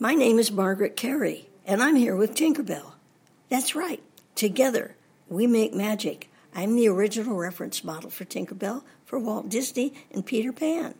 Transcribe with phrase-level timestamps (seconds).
[0.00, 2.94] My name is Margaret Kerry, and I'm here with Tinkerbell.
[3.48, 4.02] That's right.
[4.34, 4.96] Together,
[5.28, 6.28] we make magic.
[6.52, 10.96] I'm the original reference model for Tinkerbell for Walt Disney and Peter Pan.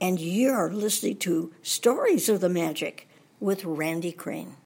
[0.00, 3.08] And you're listening to Stories of the Magic
[3.38, 4.56] with Randy Crane.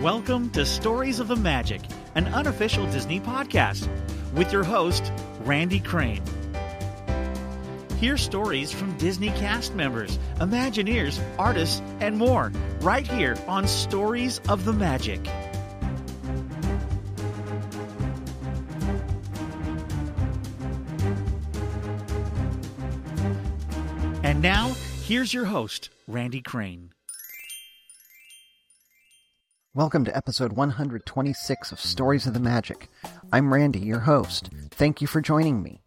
[0.00, 1.82] Welcome to Stories of the Magic,
[2.16, 3.88] an unofficial Disney podcast,
[4.34, 5.12] with your host,
[5.44, 6.20] Randy Crane.
[8.04, 14.66] Hear stories from Disney cast members, Imagineers, artists, and more right here on Stories of
[14.66, 15.26] the Magic.
[24.22, 26.92] And now, here's your host, Randy Crane.
[29.72, 32.90] Welcome to episode 126 of Stories of the Magic.
[33.32, 34.50] I'm Randy, your host.
[34.72, 35.80] Thank you for joining me.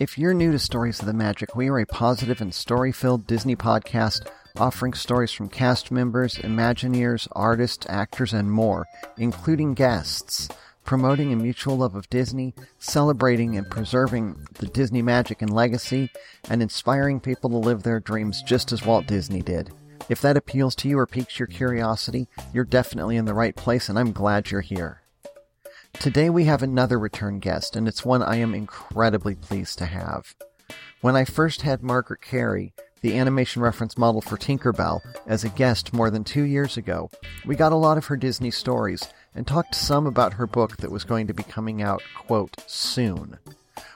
[0.00, 3.28] If you're new to Stories of the Magic, we are a positive and story filled
[3.28, 8.86] Disney podcast offering stories from cast members, Imagineers, artists, actors, and more,
[9.18, 10.48] including guests,
[10.84, 16.10] promoting a mutual love of Disney, celebrating and preserving the Disney magic and legacy,
[16.50, 19.70] and inspiring people to live their dreams just as Walt Disney did.
[20.08, 23.88] If that appeals to you or piques your curiosity, you're definitely in the right place,
[23.88, 25.03] and I'm glad you're here.
[26.00, 30.34] Today we have another return guest, and it's one I am incredibly pleased to have.
[31.00, 35.92] When I first had Margaret Kerry, the animation reference model for Tinkerbell, as a guest
[35.92, 37.10] more than two years ago,
[37.46, 40.90] we got a lot of her Disney stories and talked some about her book that
[40.90, 43.38] was going to be coming out, quote, soon.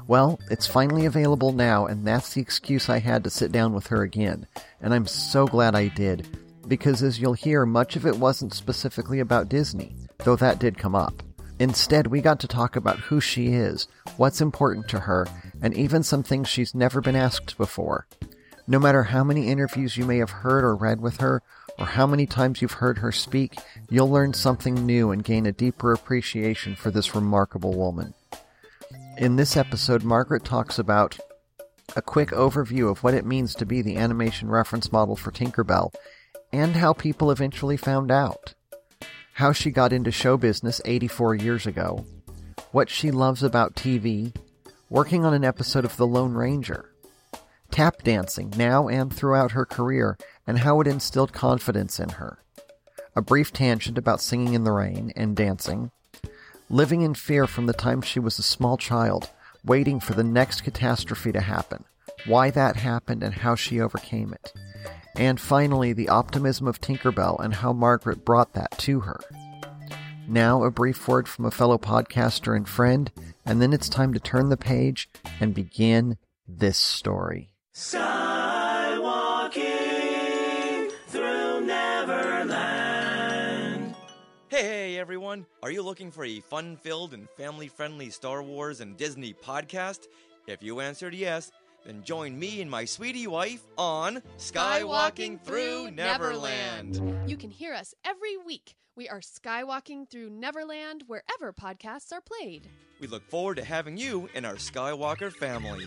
[0.06, 3.88] Well, it's finally available now, and that's the excuse I had to sit down with
[3.88, 4.46] her again.
[4.80, 6.26] And I'm so glad I did,
[6.66, 10.94] because as you'll hear, much of it wasn't specifically about Disney, though that did come
[10.94, 11.22] up.
[11.60, 15.26] Instead, we got to talk about who she is, what's important to her,
[15.60, 18.06] and even some things she's never been asked before.
[18.66, 21.42] No matter how many interviews you may have heard or read with her,
[21.78, 23.56] or how many times you've heard her speak,
[23.88, 28.14] you'll learn something new and gain a deeper appreciation for this remarkable woman.
[29.16, 31.18] In this episode, Margaret talks about
[31.96, 35.92] a quick overview of what it means to be the animation reference model for Tinkerbell
[36.52, 38.54] and how people eventually found out.
[39.38, 42.04] How she got into show business 84 years ago,
[42.72, 44.34] what she loves about TV,
[44.90, 46.90] working on an episode of The Lone Ranger,
[47.70, 52.42] tap dancing now and throughout her career, and how it instilled confidence in her.
[53.14, 55.92] A brief tangent about singing in the rain and dancing,
[56.68, 59.30] living in fear from the time she was a small child,
[59.64, 61.84] waiting for the next catastrophe to happen,
[62.26, 64.52] why that happened and how she overcame it.
[65.16, 69.20] And finally, the optimism of Tinkerbell and how Margaret brought that to her.
[70.28, 73.10] Now, a brief word from a fellow podcaster and friend,
[73.46, 75.08] and then it's time to turn the page
[75.40, 77.48] and begin this story.
[77.74, 78.10] Skywalking
[81.06, 82.74] through Neverland.
[84.48, 85.46] Hey everyone!
[85.62, 90.08] Are you looking for a fun filled and family friendly Star Wars and Disney podcast?
[90.46, 91.50] If you answered yes,
[91.84, 97.00] then join me and my sweetie wife on Skywalking Through Neverland.
[97.26, 98.74] You can hear us every week.
[98.96, 102.68] We are skywalking through Neverland wherever podcasts are played.
[103.00, 105.86] We look forward to having you in our Skywalker family.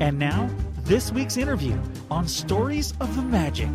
[0.00, 0.50] And now,
[0.82, 1.78] this week's interview
[2.10, 3.70] on Stories of the Magic.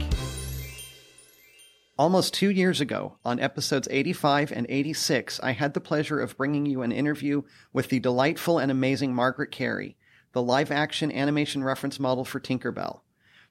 [2.00, 6.66] Almost two years ago, on episodes 85 and 86, I had the pleasure of bringing
[6.66, 7.42] you an interview
[7.74, 9.98] with the delightful and amazing Margaret Kerry,
[10.32, 13.02] the live action animation reference model for Tinkerbell.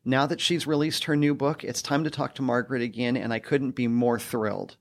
[0.02, 3.34] Now that she's released her new book, it's time to talk to Margaret again, and
[3.34, 4.78] I couldn't be more thrilled.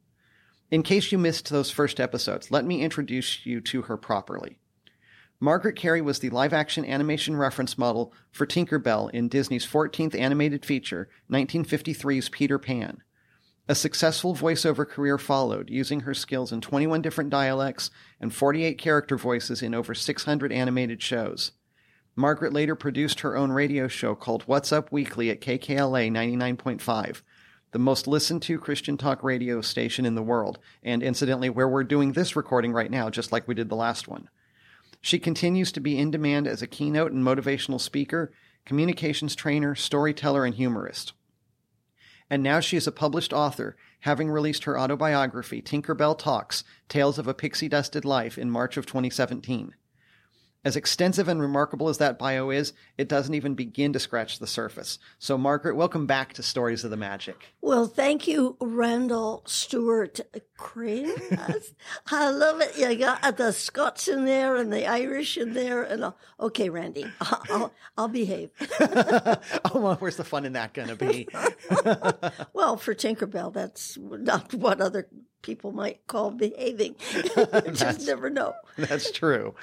[0.72, 4.60] In case you missed those first episodes, let me introduce you to her properly.
[5.42, 10.66] Margaret Kerry was the live action animation reference model for Tinkerbell in Disney's 14th animated
[10.66, 13.04] feature, 1953's Peter Pan.
[13.70, 17.90] A successful voiceover career followed, using her skills in 21 different dialects
[18.22, 21.52] and 48 character voices in over 600 animated shows.
[22.16, 27.22] Margaret later produced her own radio show called What's Up Weekly at KKLA 99.5,
[27.72, 31.84] the most listened to Christian talk radio station in the world, and incidentally, where we're
[31.84, 34.30] doing this recording right now, just like we did the last one.
[35.02, 38.32] She continues to be in demand as a keynote and motivational speaker,
[38.66, 41.12] communications trainer, storyteller, and humorist.
[42.30, 47.28] And now she is a published author, having released her autobiography, Tinkerbell Talks Tales of
[47.28, 49.74] a Pixie Dusted Life, in March of 2017.
[50.66, 54.48] As extensive and remarkable as that bio is, it doesn't even begin to scratch the
[54.48, 54.98] surface.
[55.20, 57.54] So, Margaret, welcome back to Stories of the Magic.
[57.62, 60.20] Well, thank you, Randall Stewart
[60.58, 61.14] Crane.
[62.12, 62.76] I love it.
[62.78, 66.18] You got the Scots in there and the Irish in there, and all.
[66.40, 68.50] okay, Randy, I'll, I'll, I'll behave.
[68.80, 69.40] oh,
[69.76, 71.28] well, where's the fun in that going to be?
[72.54, 75.08] well, for Tinkerbell, that's not what other
[75.42, 76.96] people might call behaving.
[77.14, 78.54] you just never know.
[78.78, 79.56] That's true.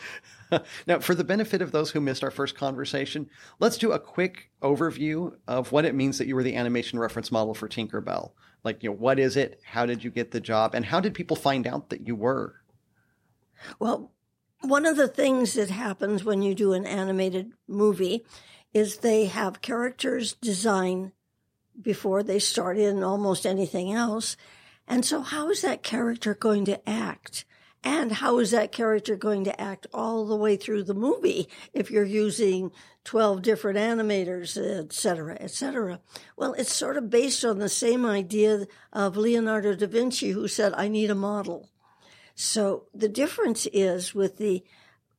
[0.86, 3.28] now, for the benefit of those who missed our first conversation,
[3.60, 7.30] let's do a quick overview of what it means that you were the animation reference
[7.32, 8.32] model for Tinkerbell.
[8.62, 9.60] Like, you know, what is it?
[9.64, 10.74] How did you get the job?
[10.74, 12.56] And how did people find out that you were?
[13.78, 14.12] Well,
[14.60, 18.24] one of the things that happens when you do an animated movie
[18.72, 21.12] is they have characters design
[21.80, 24.36] before they start in almost anything else.
[24.86, 27.44] And so, how is that character going to act?
[27.82, 31.90] And how is that character going to act all the way through the movie if
[31.90, 32.72] you're using
[33.04, 36.00] 12 different animators, et cetera, et cetera?
[36.34, 40.72] Well, it's sort of based on the same idea of Leonardo da Vinci, who said,
[40.74, 41.68] I need a model.
[42.34, 44.64] So the difference is with the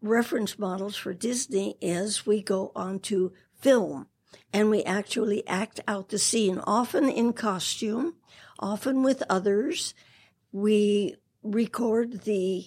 [0.02, 4.08] reference models for Disney is we go onto film
[4.52, 8.16] and we actually act out the scene, often in costume,
[8.60, 9.94] often with others.
[10.52, 12.66] We record the,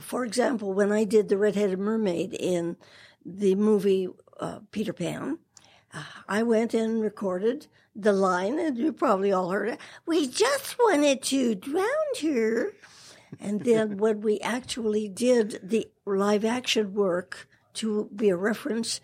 [0.00, 2.76] for example, when I did the Red-Headed Mermaid in
[3.24, 4.08] the movie
[4.40, 5.38] uh, Peter Pan,
[5.92, 9.80] uh, I went and recorded the line, and you probably all heard it.
[10.06, 11.86] We just wanted to drown
[12.22, 12.72] her.
[13.40, 19.00] And then when we actually did the live action work to be a reference,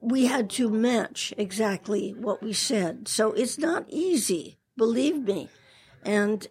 [0.00, 3.08] we had to match exactly what we said.
[3.08, 5.48] So it's not easy, believe me.
[6.04, 6.46] And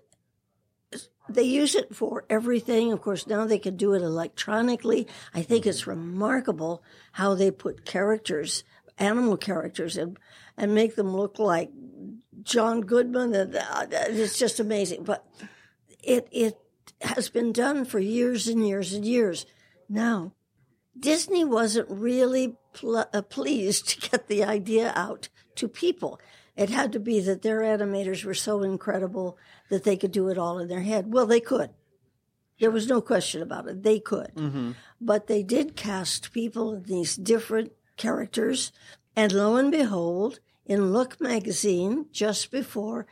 [1.28, 2.92] they use it for everything.
[2.92, 5.08] Of course, now they can do it electronically.
[5.34, 6.84] I think it's remarkable
[7.14, 8.64] how they put characters,
[8.98, 10.18] animal characters, and
[10.58, 11.72] and make them look like
[12.44, 13.34] John Goodman.
[13.34, 13.56] And
[13.92, 15.04] it's just amazing.
[15.04, 15.26] But
[16.04, 16.58] it it
[17.02, 19.46] has been done for years and years and years.
[19.90, 20.34] Now,
[20.98, 26.20] Disney wasn't really pl- uh, pleased to get the idea out to people.
[26.56, 29.38] It had to be that their animators were so incredible
[29.70, 31.12] that they could do it all in their head.
[31.12, 31.72] Well, they could.
[32.60, 33.84] There was no question about it.
[33.84, 34.32] They could.
[34.36, 34.72] Mm-hmm.
[35.02, 38.72] But they did cast people in these different characters.
[39.16, 43.06] And lo and behold, in Look magazine, just before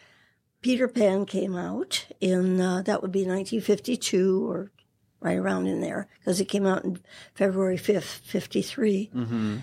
[0.61, 4.71] Peter Pan came out in, uh, that would be 1952 or
[5.19, 6.99] right around in there, because it came out in
[7.33, 9.11] February 5th, 53.
[9.13, 9.57] Mm-hmm.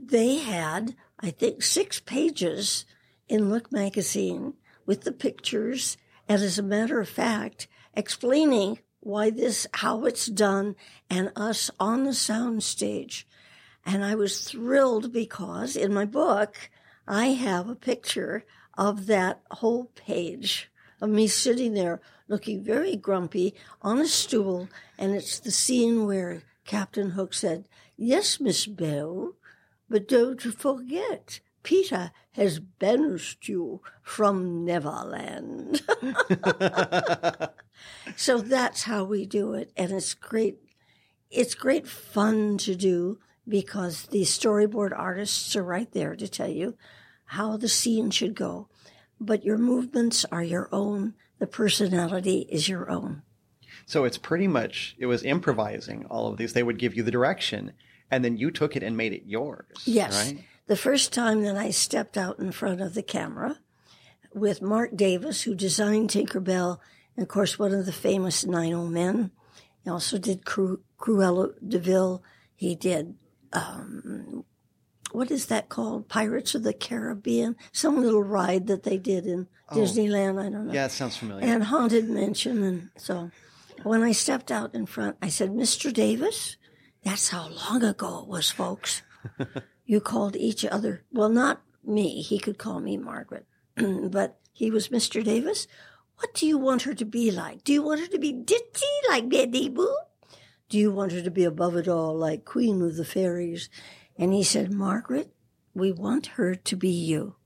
[0.00, 2.84] They had, I think, six pages
[3.28, 4.54] in Look magazine
[4.86, 5.96] with the pictures
[6.28, 10.76] and as a matter of fact, explaining why this, how it's done,
[11.10, 13.26] and us on the sound stage.
[13.84, 16.70] And I was thrilled because in my book,
[17.06, 18.44] I have a picture
[18.78, 24.68] of that whole page of me sitting there looking very grumpy on a stool.
[24.96, 29.34] And it's the scene where Captain Hook said, Yes, Miss Belle,
[29.90, 35.82] but don't forget, Peter has banished you from Neverland.
[38.16, 39.72] so that's how we do it.
[39.76, 40.58] And it's great.
[41.30, 43.18] It's great fun to do
[43.48, 46.76] because the storyboard artists are right there to tell you
[47.24, 48.68] how the scene should go.
[49.18, 51.14] But your movements are your own.
[51.38, 53.22] The personality is your own.
[53.86, 56.52] So it's pretty much, it was improvising all of these.
[56.52, 57.72] They would give you the direction
[58.10, 59.66] and then you took it and made it yours.
[59.84, 60.32] Yes.
[60.32, 60.44] Right?
[60.66, 63.58] The first time that I stepped out in front of the camera
[64.32, 66.78] with Marc Davis, who designed Tinkerbell,
[67.16, 69.30] and of course, one of the famous Nine Old Men.
[69.84, 72.22] He also did Cru- Cruella de Vil.
[72.56, 73.14] He did,
[73.52, 74.44] um,
[75.12, 76.08] what is that called?
[76.08, 77.56] Pirates of the Caribbean?
[77.72, 79.76] Some little ride that they did in Oh.
[79.76, 80.38] Disneyland.
[80.40, 80.72] I don't know.
[80.74, 81.44] Yeah, it sounds familiar.
[81.46, 82.62] And Haunted Mansion.
[82.62, 83.30] And so
[83.82, 85.92] when I stepped out in front, I said, Mr.
[85.92, 86.56] Davis,
[87.02, 89.02] that's how long ago it was, folks.
[89.84, 91.04] you called each other.
[91.12, 92.22] Well, not me.
[92.22, 95.22] He could call me Margaret, but he was Mr.
[95.22, 95.66] Davis.
[96.18, 97.64] What do you want her to be like?
[97.64, 99.94] Do you want her to be ditzy like Betty Boop?
[100.68, 103.68] Do you want her to be above it all like Queen of the Fairies?
[104.16, 105.32] And he said, Margaret,
[105.74, 107.36] we want her to be you.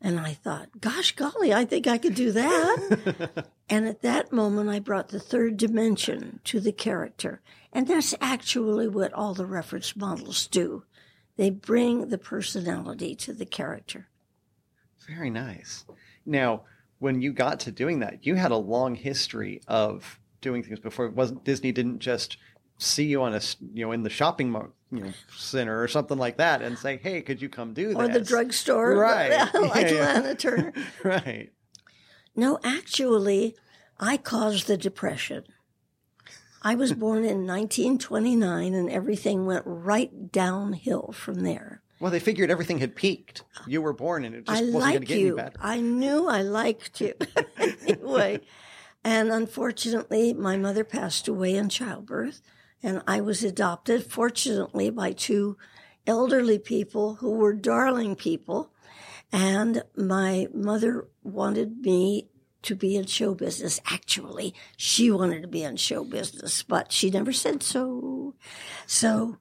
[0.00, 3.46] And I thought, gosh golly, I think I could do that.
[3.70, 7.40] and at that moment, I brought the third dimension to the character.
[7.72, 10.84] And that's actually what all the reference models do.
[11.36, 14.08] They bring the personality to the character.
[15.08, 15.84] Very nice.
[16.24, 16.62] Now,
[16.98, 21.06] when you got to doing that, you had a long history of doing things before.
[21.06, 22.38] It wasn't Disney didn't just
[22.78, 23.40] see you on a
[23.72, 26.96] you know in the shopping mo- you know center or something like that and say,
[26.96, 27.96] "Hey, could you come do that?
[27.98, 29.30] or the drugstore, Right.
[29.54, 30.12] like Yeah, yeah.
[30.14, 30.72] Lana Turner.
[31.04, 31.50] right.
[32.36, 33.56] No, actually,
[34.00, 35.44] I caused the depression.
[36.66, 41.82] I was born in 1929, and everything went right downhill from there.
[42.00, 43.44] Well, they figured everything had peaked.
[43.66, 45.26] You were born, and it just I wasn't going to like get you.
[45.26, 45.58] any better.
[45.60, 47.12] I knew I liked you.
[47.86, 48.40] anyway,
[49.04, 52.40] and unfortunately, my mother passed away in childbirth,
[52.82, 55.58] and I was adopted, fortunately, by two
[56.06, 58.70] elderly people who were darling people.
[59.30, 62.28] And my mother wanted me
[62.64, 63.80] to be in show business.
[63.86, 68.34] Actually, she wanted to be in show business, but she never said so.
[68.86, 69.38] So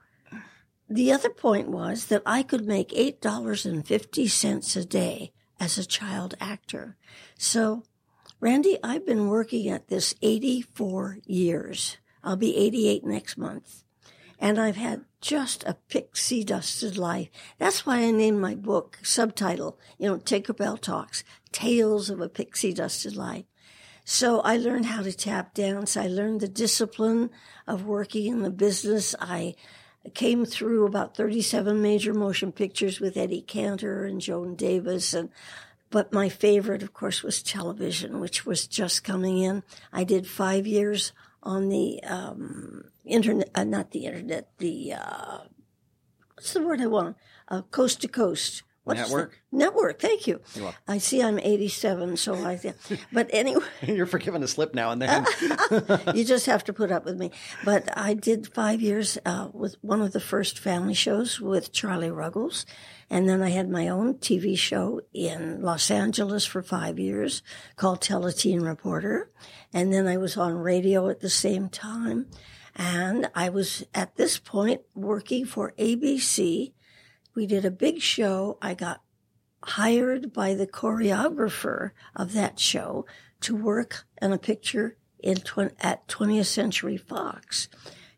[0.90, 6.98] the other point was that I could make $8.50 a day as a child actor.
[7.38, 7.84] So,
[8.40, 11.98] Randy, I've been working at this 84 years.
[12.24, 13.84] I'll be 88 next month.
[14.40, 17.30] And I've had just a pixie dusted life.
[17.58, 21.24] That's why I named my book subtitle, you know, Tinkerbell Talks,
[21.54, 23.46] Tales of a Pixie Dusted Life.
[24.06, 25.96] So I learned how to tap dance.
[25.96, 27.30] I learned the discipline
[27.66, 29.16] of working in the business.
[29.22, 29.56] I
[30.14, 35.30] came through about 37 major motion pictures with Eddie Cantor and Joan Davis and
[35.90, 40.68] but my favorite of course was television which was just coming in i did five
[40.68, 45.40] years on the um, internet uh, not the internet the uh,
[46.34, 47.16] what's the word i want
[47.48, 49.40] uh, coast to coast What's the- Network?
[49.52, 50.42] network thank you
[50.88, 52.60] i see i'm 87 so i
[53.14, 55.26] but anyway You're forgiven a slip now and then.
[56.16, 57.32] you just have to put up with me.
[57.64, 62.12] But I did five years uh, with one of the first family shows with Charlie
[62.12, 62.66] Ruggles.
[63.10, 67.44] And then I had my own TV show in Los Angeles for five years
[67.76, 69.30] called Teleteen Reporter.
[69.74, 72.28] And then I was on radio at the same time.
[72.76, 76.74] And I was at this point working for ABC.
[77.36, 78.58] We did a big show.
[78.62, 79.02] I got
[79.64, 83.06] hired by the choreographer of that show
[83.42, 87.70] to work on a picture in tw- at 20th Century Fox.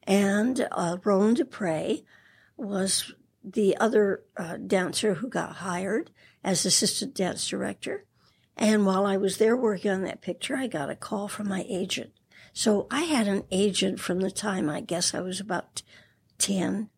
[0.04, 2.04] And uh, Roland Dupree
[2.58, 6.10] was the other uh, dancer who got hired
[6.44, 8.06] as assistant dance director.
[8.58, 11.66] And while I was there working on that picture, I got a call from my
[11.70, 12.12] agent.
[12.54, 15.84] So I had an agent from the time I guess I was about
[16.38, 16.90] 10.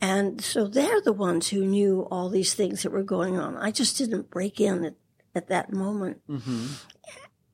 [0.00, 3.56] And so they're the ones who knew all these things that were going on.
[3.56, 4.94] I just didn't break in at,
[5.34, 6.20] at that moment.
[6.28, 6.66] hmm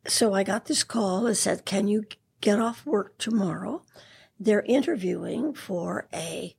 [0.06, 2.04] So I got this call that said, Can you
[2.40, 3.82] get off work tomorrow?
[4.40, 6.56] They're interviewing for a,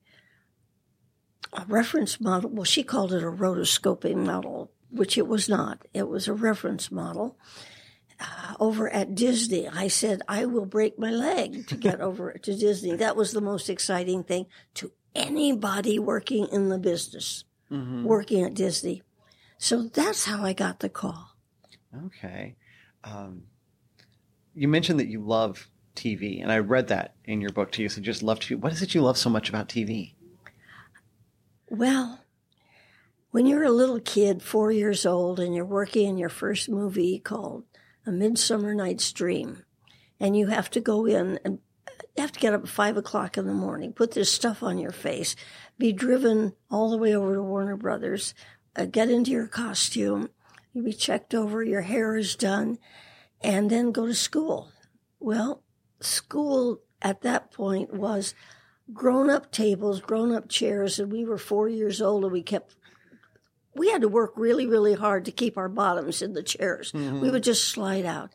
[1.52, 2.50] a reference model.
[2.50, 5.86] Well, she called it a rotoscoping model, which it was not.
[5.94, 7.38] It was a reference model.
[8.22, 12.56] Uh, over at Disney, I said, I will break my leg to get over to
[12.56, 12.96] Disney.
[12.96, 18.53] That was the most exciting thing to anybody working in the business, hmm working at
[18.53, 19.01] Disney.
[19.58, 21.36] So that's how I got the call.
[22.08, 22.55] Okay.
[23.03, 23.43] Um,
[24.53, 27.89] you mentioned that you love TV, and I read that in your book too.
[27.89, 28.58] So just love TV.
[28.58, 30.13] What is it you love so much about TV?
[31.70, 32.20] Well,
[33.32, 37.20] when you're a little kid, four years old, and you're working in your first movie
[37.20, 37.63] called
[38.05, 39.63] A Midsummer Night's Dream,
[40.20, 41.60] and you have to go in and
[42.15, 44.77] you have to get up at five o'clock in the morning, put this stuff on
[44.77, 45.36] your face,
[45.77, 48.34] be driven all the way over to Warner Brothers,
[48.75, 50.29] uh, get into your costume,
[50.74, 52.77] you be checked over, your hair is done,
[53.41, 54.72] and then go to school.
[55.20, 55.63] Well,
[56.01, 58.36] school at that point was
[58.93, 62.75] grown up tables, grown up chairs, and we were four years old and we kept
[63.75, 66.91] we had to work really, really hard to keep our bottoms in the chairs.
[67.22, 68.32] We would just slide out.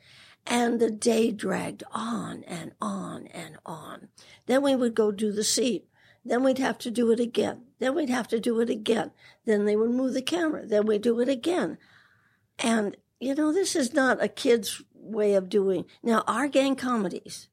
[0.49, 4.09] And the day dragged on and on and on.
[4.47, 5.87] Then we would go do the seat.
[6.25, 7.63] Then we'd have to do it again.
[7.79, 9.13] Then we'd have to do it again.
[9.45, 10.67] Then they would move the camera.
[10.67, 11.79] Then we'd do it again.
[12.59, 15.85] And, you know, this is not a kid's way of doing.
[16.03, 17.49] Now, our gang comedies,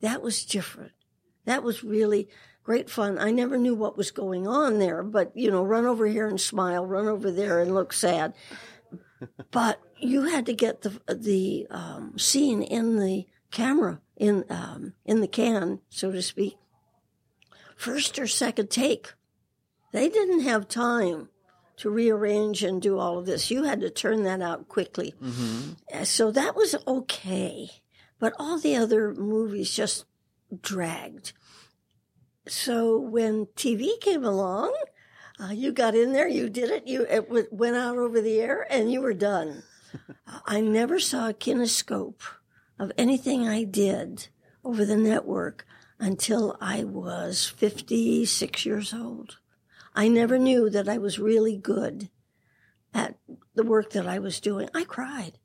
[0.00, 0.92] that was different.
[1.46, 2.28] That was really
[2.62, 3.18] great fun.
[3.18, 6.40] I never knew what was going on there, but, you know, run over here and
[6.40, 8.34] smile, run over there and look sad.
[9.50, 15.20] but you had to get the the um, scene in the camera in um, in
[15.20, 16.56] the can, so to speak,
[17.76, 19.12] first or second take.
[19.92, 21.28] They didn't have time
[21.78, 23.50] to rearrange and do all of this.
[23.50, 25.14] You had to turn that out quickly.
[25.92, 27.68] Uh, So that was okay.
[28.18, 30.06] But all the other movies just
[30.62, 31.32] dragged.
[32.48, 34.74] So when TV came along,
[35.38, 38.66] uh, you got in there, you did it, you it went out over the air,
[38.70, 39.62] and you were done.
[40.46, 42.20] I never saw a kinescope
[42.78, 44.28] of anything I did
[44.64, 45.66] over the network
[45.98, 49.38] until I was 56 years old.
[49.94, 52.10] I never knew that I was really good
[52.92, 53.16] at
[53.54, 54.68] the work that I was doing.
[54.74, 55.38] I cried.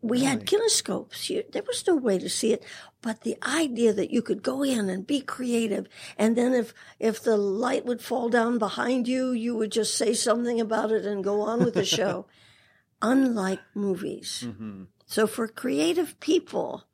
[0.00, 1.28] We had kinescopes.
[1.28, 2.64] You, there was no way to see it,
[3.02, 7.20] but the idea that you could go in and be creative, and then if if
[7.20, 11.24] the light would fall down behind you, you would just say something about it and
[11.24, 12.26] go on with the show.
[13.00, 14.84] Unlike movies, mm-hmm.
[15.06, 16.84] so for creative people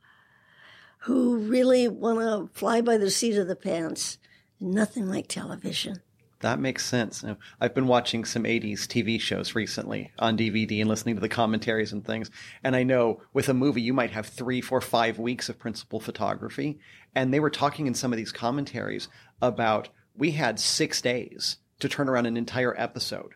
[1.01, 4.19] who really want to fly by the seat of the pants,
[4.61, 6.01] nothing like television.
[6.41, 7.25] That makes sense.
[7.59, 11.93] I've been watching some 80s TV shows recently on DVD and listening to the commentaries
[11.93, 12.31] and things.
[12.63, 16.01] And I know with a movie, you might have three, four, five weeks of principal
[16.01, 16.79] photography.
[17.15, 19.09] And they were talking in some of these commentaries
[19.41, 23.33] about we had six days to turn around an entire episode.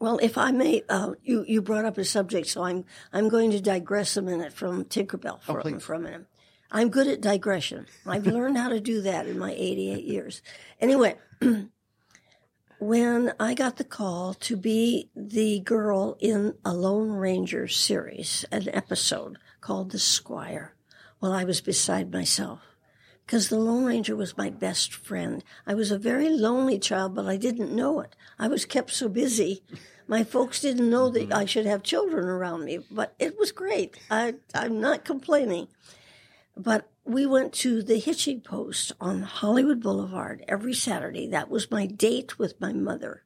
[0.00, 3.50] Well, if I may, uh, you you brought up a subject, so I'm I'm going
[3.50, 5.82] to digress a minute from Tinkerbell for, please.
[5.82, 6.26] for a minute.
[6.70, 7.86] I'm good at digression.
[8.06, 10.42] I've learned how to do that in my 88 years.
[10.80, 11.16] Anyway,
[12.78, 18.68] when I got the call to be the girl in a Lone Ranger series, an
[18.68, 20.74] episode called The Squire,
[21.22, 22.60] well, I was beside myself
[23.28, 25.44] because the Lone Ranger was my best friend.
[25.66, 28.16] I was a very lonely child, but I didn't know it.
[28.38, 29.62] I was kept so busy.
[30.06, 31.34] My folks didn't know that mm-hmm.
[31.38, 33.98] I should have children around me, but it was great.
[34.10, 35.68] I, I'm not complaining.
[36.56, 41.28] But we went to the hitching post on Hollywood Boulevard every Saturday.
[41.28, 43.24] That was my date with my mother.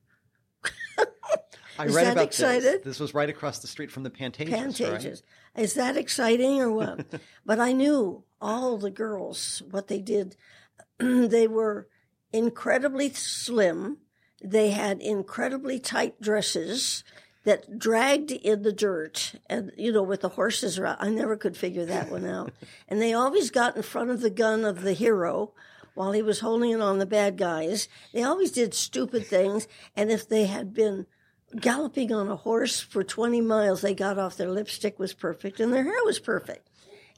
[1.78, 2.62] I Is read that about excited?
[2.62, 2.84] this.
[2.84, 4.50] This was right across the street from the Pantages.
[4.50, 5.22] Pantages.
[5.56, 7.06] Is that exciting or what?
[7.46, 10.36] but I knew all the girls, what they did.
[10.98, 11.88] they were
[12.32, 13.98] incredibly slim.
[14.42, 17.04] They had incredibly tight dresses
[17.44, 20.98] that dragged in the dirt and, you know, with the horses around.
[21.00, 22.52] I never could figure that one out.
[22.88, 25.52] and they always got in front of the gun of the hero
[25.94, 27.88] while he was holding it on the bad guys.
[28.12, 29.66] They always did stupid things.
[29.96, 31.06] And if they had been
[31.56, 35.72] galloping on a horse for 20 miles, they got off their lipstick was perfect and
[35.72, 36.68] their hair was perfect.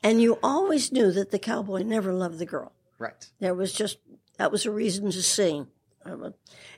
[0.03, 2.73] And you always knew that the cowboy never loved the girl.
[2.99, 3.29] Right.
[3.41, 3.99] There was just,
[4.37, 5.69] that was a reason to sing.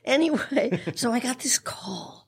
[0.05, 2.27] Anyway, so I got this call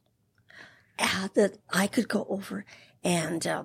[0.97, 2.65] uh, that I could go over
[3.03, 3.63] and uh,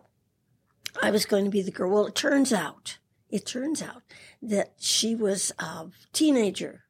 [1.02, 1.90] I was going to be the girl.
[1.90, 2.98] Well, it turns out,
[3.30, 4.02] it turns out
[4.40, 6.84] that she was a teenager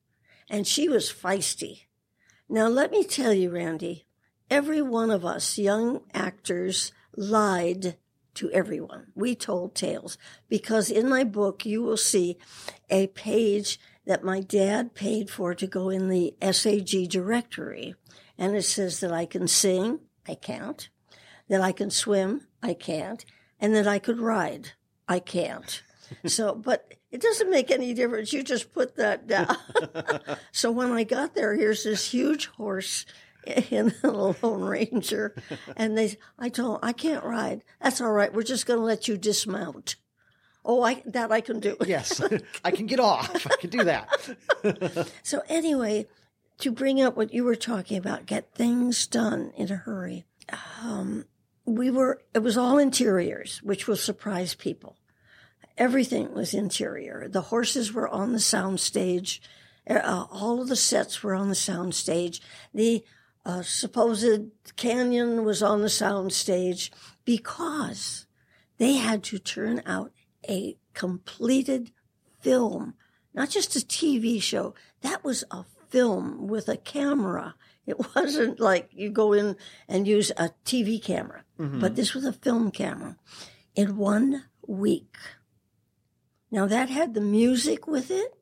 [0.51, 1.85] and she was feisty.
[2.49, 4.05] Now, let me tell you, Randy,
[4.51, 7.97] every one of us young actors lied
[8.35, 9.07] to everyone.
[9.15, 12.37] We told tales because in my book, you will see
[12.91, 17.95] a page that my dad paid for to go in the SAG directory.
[18.37, 20.89] And it says that I can sing, I can't,
[21.49, 23.25] that I can swim, I can't,
[23.61, 24.73] and that I could ride,
[25.09, 25.83] I can't.
[26.27, 28.33] So, but it doesn't make any difference.
[28.33, 29.57] You just put that down.
[30.53, 33.07] so when I got there, here's this huge horse
[33.71, 34.11] in the
[34.43, 35.35] Lone Ranger,
[35.77, 37.63] and they, I told, 'em, I can't ride.
[37.83, 38.33] That's all right.
[38.33, 39.97] We're just going to let you dismount.
[40.65, 41.77] Oh, I that I can do.
[41.87, 42.21] Yes.
[42.65, 43.47] I can get off.
[43.47, 45.11] I can do that.
[45.23, 46.07] So anyway,
[46.59, 50.25] to bring up what you were talking about, get things done in a hurry.
[50.83, 51.27] Um,
[51.67, 52.23] we were.
[52.33, 54.97] It was all interiors, which will surprise people.
[55.77, 57.27] Everything was interior.
[57.29, 59.43] The horses were on the sound stage.
[59.89, 62.41] Uh, all of the sets were on the sound stage.
[62.73, 63.05] The
[63.45, 66.91] uh, supposed canyon was on the sound stage
[67.25, 68.27] because
[68.79, 70.13] they had to turn out
[70.49, 71.91] a completed
[72.41, 72.95] film,
[73.35, 74.75] not just a TV show.
[75.03, 77.55] That was a film with a camera.
[77.87, 79.57] It wasn't like you go in
[79.89, 81.45] and use a TV camera,
[81.81, 83.17] but this was a film camera
[83.75, 85.17] in one week.
[86.51, 88.35] Now that had the music with it,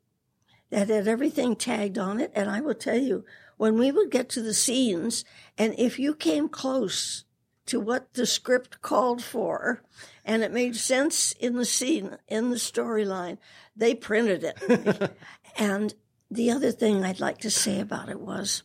[0.71, 2.33] that had everything tagged on it.
[2.35, 3.25] And I will tell you,
[3.63, 5.25] when we would get to the scenes,
[5.57, 7.25] and if you came close
[7.65, 9.85] to what the script called for,
[10.25, 13.39] and it made sense in the scene, in the storyline,
[13.77, 15.13] they printed it.
[15.57, 15.95] and
[16.29, 18.65] the other thing I'd like to say about it was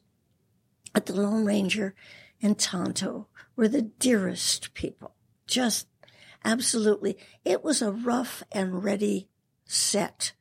[0.96, 1.94] at the Lone Ranger
[2.42, 5.14] and Tonto were the dearest people.
[5.46, 5.86] Just
[6.44, 7.20] absolutely.
[7.46, 9.30] It was a rough and ready
[9.64, 10.34] set.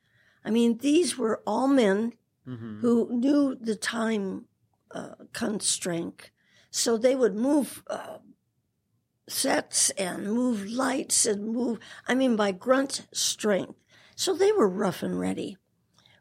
[0.42, 2.14] I mean, these were all men
[2.46, 4.44] who knew the time
[4.92, 6.30] uh, constraint.
[6.70, 8.18] So they would move uh,
[9.28, 13.80] sets and move lights and move, I mean, by grunt strength.
[14.14, 15.56] So they were rough and ready.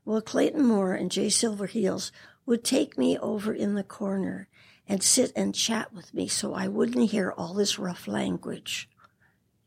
[0.04, 2.12] Well, Clayton Moore and Jay Silverheels
[2.46, 4.48] would take me over in the corner
[4.88, 8.90] and sit and chat with me so I wouldn't hear all this rough language.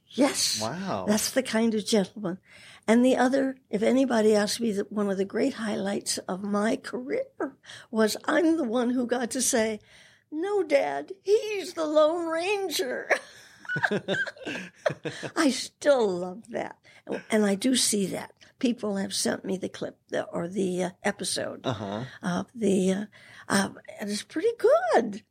[0.06, 0.60] Yes.
[0.60, 1.06] Wow.
[1.06, 2.38] That's the kind of gentleman.
[2.88, 6.74] And the other, if anybody asks me that one of the great highlights of my
[6.76, 7.24] career
[7.90, 9.78] was I'm the one who got to say,
[10.32, 13.10] no, Dad, he's the Lone Ranger.
[15.36, 16.76] I still love that.
[17.30, 18.32] And I do see that.
[18.58, 19.98] People have sent me the clip
[20.32, 22.04] or the uh, episode Uh-huh.
[22.22, 23.04] of the, uh,
[23.48, 23.68] uh,
[24.00, 24.48] and it's pretty
[24.94, 25.22] good.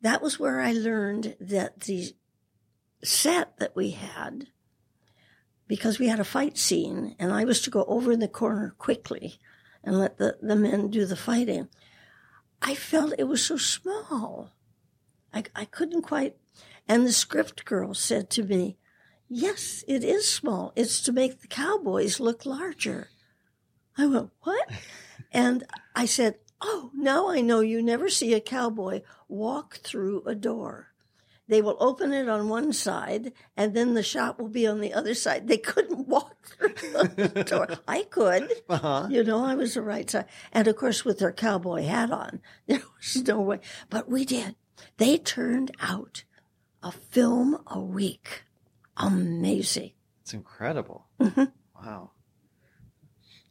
[0.00, 2.14] That was where I learned that the
[3.04, 4.48] set that we had,
[5.68, 8.74] because we had a fight scene and I was to go over in the corner
[8.78, 9.38] quickly
[9.84, 11.68] and let the, the men do the fighting.
[12.60, 14.52] I felt it was so small.
[15.32, 16.36] I, I couldn't quite.
[16.86, 18.76] And the script girl said to me,
[19.28, 20.72] Yes, it is small.
[20.76, 23.08] It's to make the cowboys look larger.
[23.96, 24.68] I went, What?
[25.32, 30.34] and I said, Oh, now I know you never see a cowboy walk through a
[30.34, 30.91] door.
[31.52, 34.94] They will open it on one side and then the shop will be on the
[34.94, 35.48] other side.
[35.48, 36.72] They couldn't walk through
[37.08, 37.68] the door.
[37.86, 38.50] I could.
[38.70, 39.08] Uh-huh.
[39.10, 40.24] You know, I was the right side.
[40.50, 43.60] And of course, with their cowboy hat on, there was no way.
[43.90, 44.56] But we did.
[44.96, 46.24] They turned out
[46.82, 48.44] a film a week.
[48.96, 49.90] Amazing.
[50.22, 51.04] It's incredible.
[51.20, 51.44] Mm-hmm.
[51.84, 52.12] Wow.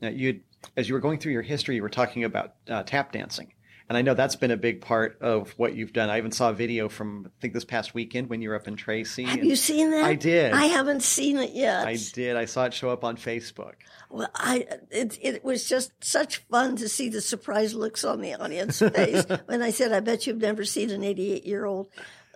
[0.01, 0.39] Now, you,
[0.75, 3.53] as you were going through your history, you were talking about uh, tap dancing,
[3.91, 6.09] and I know that's been a big part of what you've done.
[6.09, 8.69] I even saw a video from I think this past weekend when you were up
[8.69, 9.25] in Tracy.
[9.25, 10.05] Have you seen that?
[10.05, 10.53] I did.
[10.53, 11.85] I haven't seen it yet.
[11.85, 12.37] I did.
[12.37, 13.73] I saw it show up on Facebook.
[14.09, 18.35] Well, I it it was just such fun to see the surprised looks on the
[18.35, 21.89] audience face when I said, "I bet you've never seen an 88 year old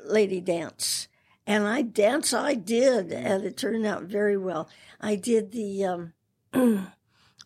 [0.04, 1.08] lady dance."
[1.48, 4.68] And I dance, I did, and it turned out very well.
[5.00, 6.14] I did the, um,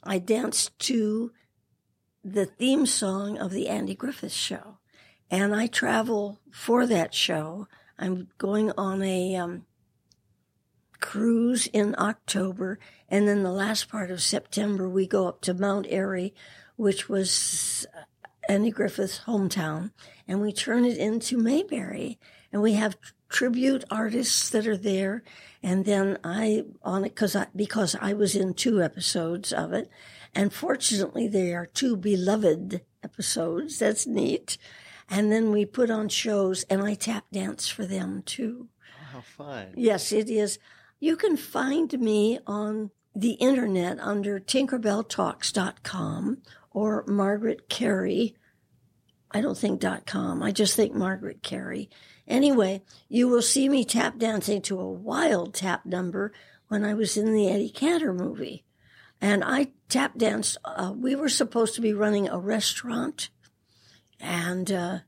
[0.03, 1.31] I danced to
[2.23, 4.77] the theme song of the Andy Griffith Show,
[5.31, 7.67] and I travel for that show.
[7.97, 9.65] I'm going on a um,
[10.99, 12.79] cruise in October,
[13.09, 16.33] and then the last part of September we go up to Mount Airy,
[16.75, 17.85] which was
[18.47, 19.91] Andy Griffith's hometown,
[20.27, 22.19] and we turn it into Mayberry,
[22.51, 22.97] and we have
[23.29, 25.23] tribute artists that are there,
[25.61, 29.89] and then I on it because I because I was in two episodes of it,
[30.33, 33.79] and fortunately they are two beloved episodes.
[33.79, 34.57] That's neat.
[35.09, 38.67] And then we put on shows, and I tap dance for them too.
[39.01, 39.73] Oh, how fun!
[39.75, 40.59] Yes, it is.
[40.99, 48.35] You can find me on the internet under tinkerbelltalks.com or Margaret Kerry.
[49.31, 50.43] I don't think .com.
[50.43, 51.89] I just think Margaret Kerry.
[52.27, 56.31] Anyway, you will see me tap dancing to a wild tap number
[56.67, 58.65] when I was in the Eddie Cantor movie.
[59.21, 60.57] And I tap danced.
[60.63, 63.29] Uh, we were supposed to be running a restaurant.
[64.19, 64.99] And uh,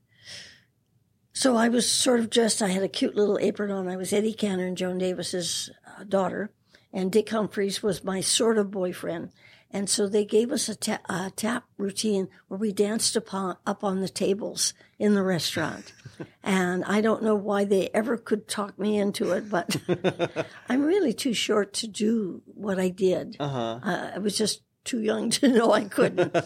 [1.32, 2.60] so I was sort of dressed.
[2.62, 3.88] I had a cute little apron on.
[3.88, 6.50] I was Eddie Cantor and Joan Davis's uh, daughter.
[6.92, 9.30] And Dick Humphreys was my sort of boyfriend.
[9.72, 13.82] And so they gave us a, ta- a tap routine where we danced upon, up
[13.82, 15.92] on the tables in the restaurant.
[16.42, 19.76] and I don't know why they ever could talk me into it, but
[20.68, 23.36] I'm really too short to do what I did.
[23.40, 23.80] Uh-huh.
[23.82, 26.36] Uh, I was just too young to know I couldn't.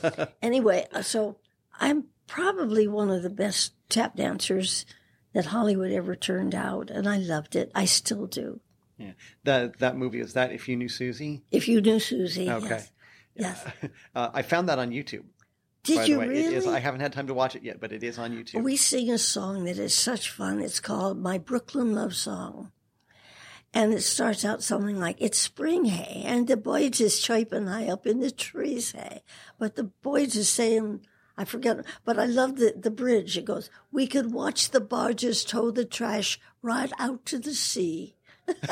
[0.40, 1.36] anyway, uh, so
[1.80, 4.86] I'm probably one of the best tap dancers
[5.32, 7.70] that Hollywood ever turned out, and I loved it.
[7.74, 8.60] I still do.
[8.98, 9.12] Yeah.
[9.44, 11.42] That that movie is that if you knew Susie.
[11.50, 12.68] If you knew Susie, Okay.
[12.68, 12.90] yes.
[13.36, 13.64] Yes.
[14.14, 15.24] Uh, I found that on YouTube.
[15.82, 16.28] Did by you the way.
[16.28, 16.44] really?
[16.46, 18.62] It is, I haven't had time to watch it yet, but it is on YouTube.
[18.62, 20.60] We sing a song that is such fun.
[20.60, 22.72] It's called My Brooklyn Love Song.
[23.74, 27.88] And it starts out something like, it's spring, hey, and the boys is chirping high
[27.88, 29.22] up in the trees, hey.
[29.58, 33.36] But the boys is saying, I forget, but I love the, the bridge.
[33.36, 38.15] It goes, we could watch the barges tow the trash right out to the sea.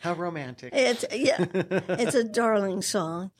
[0.00, 0.72] How romantic.
[0.74, 3.30] It's yeah, it's a darling song,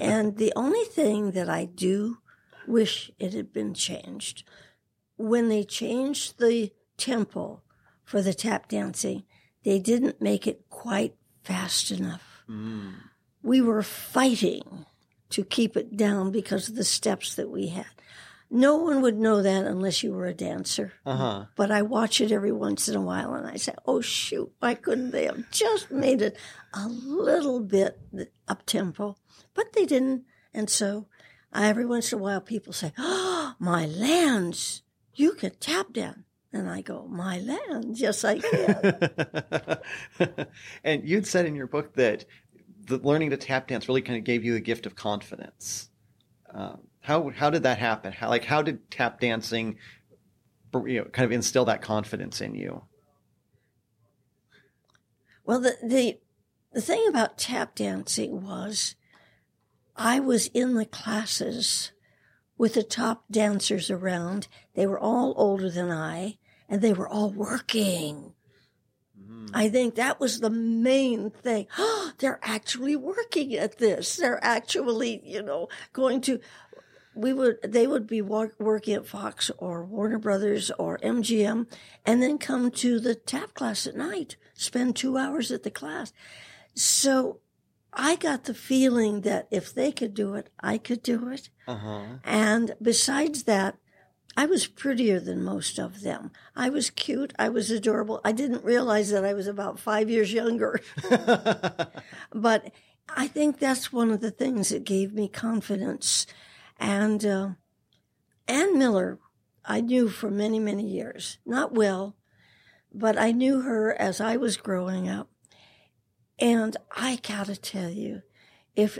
[0.00, 2.18] and the only thing that I do
[2.66, 4.44] wish it had been changed
[5.18, 7.60] when they changed the tempo
[8.04, 9.24] for the tap dancing,
[9.64, 12.42] they didn't make it quite fast enough.
[12.48, 12.94] Mm.
[13.42, 14.86] We were fighting
[15.30, 17.86] to keep it down because of the steps that we had.
[18.50, 20.94] No one would know that unless you were a dancer.
[21.04, 21.44] Uh huh.
[21.54, 24.74] But I watch it every once in a while and I say, oh, shoot, why
[24.74, 26.36] couldn't they have just made it
[26.72, 28.00] a little bit
[28.46, 29.16] up tempo?
[29.54, 30.24] But they didn't.
[30.54, 31.06] And so
[31.54, 34.82] every once in a while people say, oh, my lands,
[35.14, 36.24] you can tap down.
[36.50, 39.78] And I go, my lands, yes, I can.
[40.84, 42.24] and you'd said in your book that
[42.86, 45.90] the learning to tap dance really kind of gave you the gift of confidence.
[46.52, 48.12] Um, how how did that happen?
[48.12, 49.78] How like how did tap dancing,
[50.74, 52.82] you know, kind of instill that confidence in you?
[55.42, 56.18] Well, the, the,
[56.74, 58.94] the thing about tap dancing was
[59.96, 61.92] I was in the classes
[62.58, 64.46] with the top dancers around.
[64.74, 66.36] They were all older than I
[66.68, 68.34] and they were all working.
[69.18, 69.46] Mm-hmm.
[69.54, 71.68] I think that was the main thing.
[72.18, 74.16] they're actually working at this.
[74.16, 76.40] They're actually, you know, going to,
[77.18, 81.66] we would, they would be work, working at Fox or Warner Brothers or MGM
[82.06, 86.12] and then come to the tap class at night, spend two hours at the class.
[86.74, 87.40] So
[87.92, 91.48] I got the feeling that if they could do it, I could do it.
[91.66, 92.02] Uh-huh.
[92.22, 93.76] And besides that,
[94.36, 96.30] I was prettier than most of them.
[96.54, 97.32] I was cute.
[97.40, 98.20] I was adorable.
[98.24, 100.80] I didn't realize that I was about five years younger.
[102.32, 102.70] but
[103.16, 106.24] I think that's one of the things that gave me confidence.
[106.78, 107.48] And uh,
[108.46, 109.18] Ann Miller,
[109.64, 111.38] I knew for many, many years.
[111.44, 112.16] Not well,
[112.92, 115.30] but I knew her as I was growing up.
[116.38, 118.22] And I gotta tell you,
[118.76, 118.98] if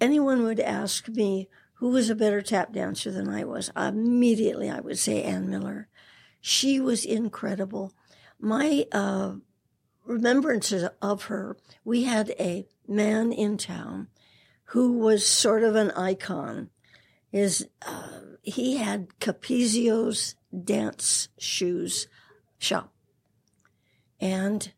[0.00, 4.80] anyone would ask me who was a better tap dancer than I was, immediately I
[4.80, 5.88] would say Ann Miller.
[6.40, 7.92] She was incredible.
[8.40, 9.34] My uh,
[10.04, 14.08] remembrances of her, we had a man in town
[14.66, 16.70] who was sort of an icon.
[17.30, 22.08] His, uh, he had Capezio's dance shoes
[22.58, 22.92] shop.
[24.20, 24.72] And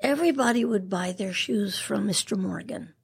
[0.00, 2.36] everybody would buy their shoes from Mr.
[2.36, 2.94] Morgan.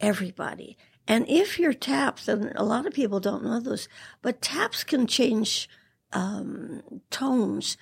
[0.00, 0.76] Everybody.
[1.06, 3.88] And if your taps, and a lot of people don't know this,
[4.22, 5.68] but taps can change
[6.12, 7.76] um, tones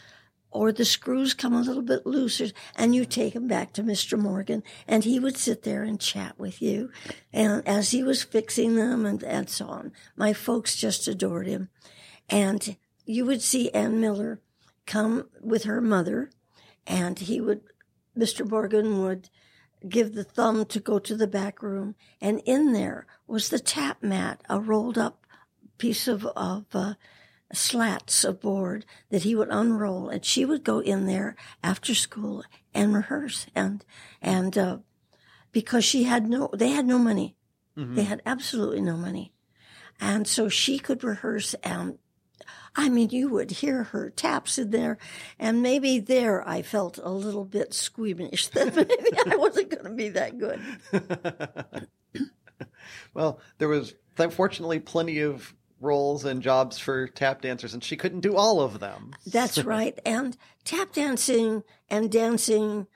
[0.51, 4.19] or the screws come a little bit looser and you take them back to Mr.
[4.19, 6.91] Morgan and he would sit there and chat with you.
[7.33, 11.69] And as he was fixing them and, and so on, my folks just adored him.
[12.29, 14.41] And you would see Ann Miller
[14.87, 16.31] come with her mother
[16.87, 17.63] and he would,
[18.19, 18.49] Mr.
[18.49, 19.31] Morgan would
[19.89, 21.95] give the thumb to go to the back room.
[22.21, 25.25] And in there was the tap mat, a rolled up
[25.79, 26.95] piece of, of uh,
[27.53, 30.09] slats of board that he would unroll.
[30.09, 33.47] And she would go in there after school and rehearse.
[33.55, 33.85] And,
[34.23, 34.79] and, uh,
[35.53, 37.37] because she had no, they had no money.
[37.95, 39.33] They had absolutely no money.
[40.01, 41.99] And so she could rehearse and
[42.77, 44.99] I mean, you would hear her taps in there,
[45.39, 49.91] and maybe there I felt a little bit squeamish that maybe I wasn't going to
[49.91, 51.89] be that good.
[53.15, 53.95] well, there was
[54.31, 58.81] fortunately plenty of roles and jobs for tap dancers, and she couldn't do all of
[58.81, 59.13] them.
[59.27, 59.99] That's right.
[60.05, 62.87] And tap dancing and dancing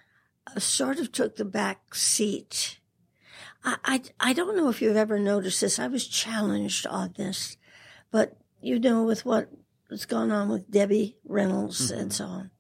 [0.46, 2.78] uh, sort of took the back seat.
[3.64, 5.78] I, I, I don't know if you've ever noticed this.
[5.78, 7.56] I was challenged on this,
[8.10, 9.48] but you know, with what
[9.90, 12.50] has gone on with Debbie Reynolds and so on.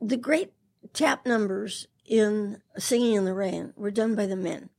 [0.00, 0.52] The great
[0.92, 4.70] tap numbers in Singing in the Rain were done by the men.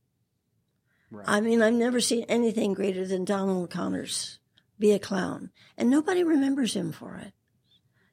[1.26, 4.38] I mean, I've never seen anything greater than Donald O'Connor's
[4.78, 7.32] Be a Clown, and nobody remembers him for it.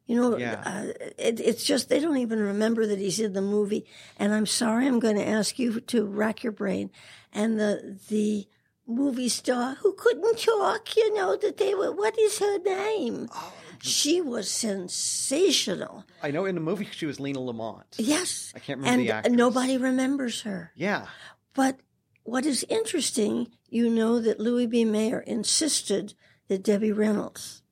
[0.06, 0.62] You know, Yeah.
[0.66, 3.86] uh, it, it's just they don't even remember that he's in the movie.
[4.20, 6.92] And I'm sorry, I'm going to ask you to rack your brain.
[7.34, 8.48] And the the
[8.88, 11.92] movie star who couldn't talk, you know, that they were.
[11.92, 13.30] What is her name?
[13.82, 16.06] she was sensational.
[16.24, 17.86] I know in the movie she was Lina Lamont.
[17.98, 19.34] Yes, I can't remember and the actress.
[19.36, 20.72] nobody remembers her.
[20.76, 21.08] Yeah.
[21.54, 21.80] But
[22.26, 24.84] what is interesting, you know that Louis B.
[24.84, 26.14] Mayer insisted
[26.48, 27.64] that Debbie Reynolds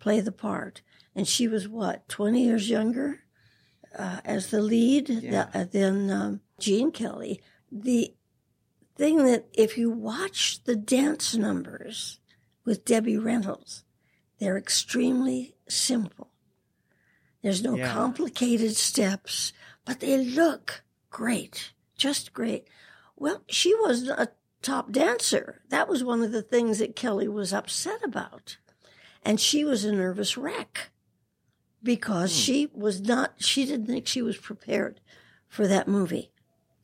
[0.00, 0.82] play the part.
[1.14, 3.20] And she was what, 20 years younger
[3.98, 5.44] uh, as the lead Yeah.
[5.44, 7.40] th- uh, than um, Gene Kelly.
[7.70, 8.14] The
[8.96, 12.18] thing that if you watch the dance numbers
[12.64, 13.84] with Debbie Reynolds,
[14.38, 16.30] they're extremely simple.
[17.42, 17.92] There's no Yeah.
[17.92, 19.52] complicated steps,
[19.84, 22.68] but they look great, just great.
[23.18, 24.30] Well, she wasn't a
[24.62, 25.62] top dancer.
[25.68, 28.58] That was one of the things that Kelly was upset about.
[29.24, 30.90] And she was a nervous wreck
[31.82, 32.38] because hmm.
[32.38, 35.00] she was not, she didn't think she was prepared
[35.48, 36.30] for that movie.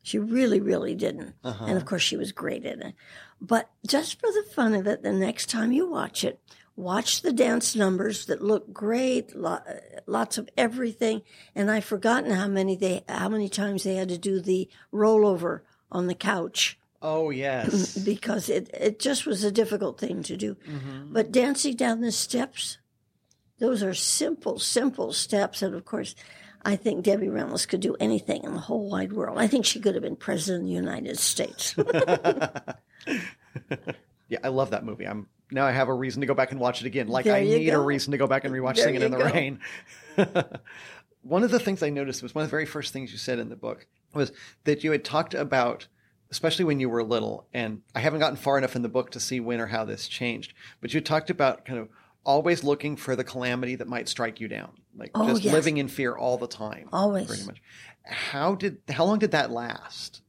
[0.03, 1.33] She really, really didn't.
[1.43, 1.65] Uh-huh.
[1.65, 2.95] And of course, she was great in it.
[3.41, 6.39] But just for the fun of it, the next time you watch it,
[6.75, 11.21] watch the dance numbers that look great, lots of everything.
[11.55, 15.61] And I've forgotten how many they, how many times they had to do the rollover
[15.91, 17.95] on the couch Oh yes.
[18.05, 20.55] because it, it just was a difficult thing to do.
[20.55, 21.13] Mm-hmm.
[21.13, 22.79] But dancing down the steps,
[23.59, 25.61] those are simple, simple steps.
[25.61, 26.15] And of course,
[26.63, 29.37] I think Debbie Reynolds could do anything in the whole wide world.
[29.37, 31.75] I think she could have been president of the United States.
[34.27, 35.05] yeah, I love that movie.
[35.05, 37.07] I'm now I have a reason to go back and watch it again.
[37.07, 39.17] Like There I need a reason to go back and rewatch There Singing in the
[39.19, 39.25] go.
[39.25, 39.59] Rain.
[41.21, 43.37] one of the things I noticed was one of the very first things you said
[43.37, 44.31] in the book was
[44.63, 45.87] that you had talked about,
[46.31, 49.19] especially when you were little, and I haven't gotten far enough in the book to
[49.19, 51.89] see when or how this changed, but you talked about kind of
[52.25, 55.53] always looking for the calamity that might strike you down, like Oh, just yes.
[55.53, 56.89] living in fear all the time.
[56.91, 57.27] Always.
[57.27, 57.61] Pretty much.
[58.03, 60.21] How did, how long did that last?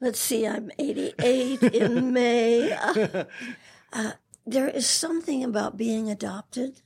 [0.00, 2.72] Let's see, I'm 88 in May.
[2.72, 3.24] Uh,
[3.92, 4.12] uh,
[4.44, 6.82] there is something about being adopted.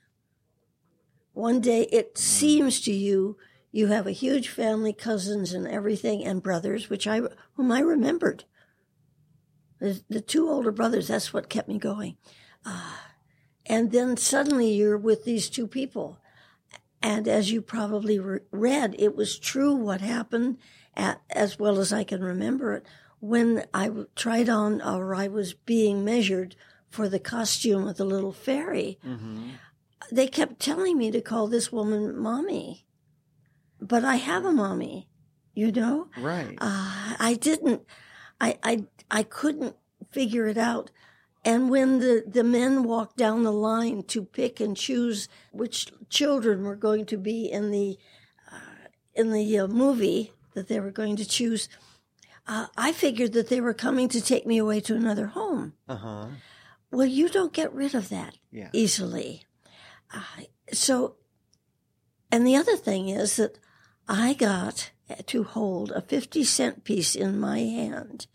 [1.32, 3.38] One day it seems to you
[3.76, 7.20] you have a huge family, cousins and everything, and brothers, which I
[7.56, 8.44] whom I remembered.
[9.78, 12.16] The, the two older brothers, that's what kept me going.
[12.64, 12.96] Uh,
[13.66, 16.18] and then suddenly you're with these two people.
[17.02, 20.56] And as you probably re- read, it was true what happened
[20.96, 22.86] at, as well as I can remember it
[23.20, 26.56] when I tried on or I was being measured
[26.88, 28.98] for the costume of the little fairy.
[30.10, 32.85] They kept telling me to call this woman mommy.
[33.86, 35.08] But I have a mommy,
[35.54, 36.08] you know?
[36.16, 36.58] Right.
[36.60, 37.82] Uh, I didn't,
[38.40, 39.76] I, I, I couldn't
[40.10, 40.90] figure it out.
[41.44, 46.64] And when the, the men walked down the line to pick and choose which children
[46.64, 47.98] were going to be in the,
[48.50, 51.68] uh, in the uh, movie that they were going to choose,
[52.48, 55.74] uh, I figured that they were coming to take me away to another home.
[55.88, 56.26] Uh huh.
[56.90, 58.70] Well, you don't get rid of that Yeah.
[58.72, 59.44] easily.
[60.12, 61.16] Uh, so,
[62.32, 63.58] and the other thing is that
[64.08, 64.90] I got
[65.26, 68.26] to hold a 50 cent piece in my hand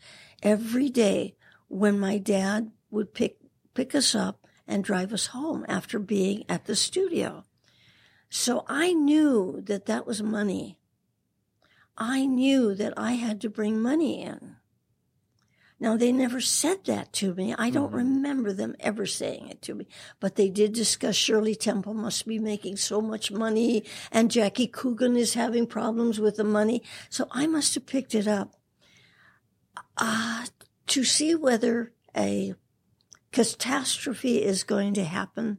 [0.42, 1.34] every day
[1.68, 3.38] when my dad would pick,
[3.74, 7.44] pick us up and drive us home after being at the studio.
[8.28, 10.78] So I knew that that was money.
[11.96, 14.56] I knew that I had to bring money in.
[15.82, 17.56] Now, they never said that to me.
[17.58, 19.88] I don't remember them ever saying it to me,
[20.20, 25.16] but they did discuss Shirley Temple must be making so much money and Jackie Coogan
[25.16, 26.84] is having problems with the money.
[27.10, 28.54] So I must have picked it up
[29.96, 30.46] uh,
[30.86, 32.54] to see whether a
[33.32, 35.58] catastrophe is going to happen.